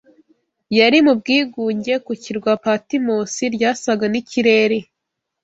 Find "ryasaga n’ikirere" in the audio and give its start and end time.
3.55-4.77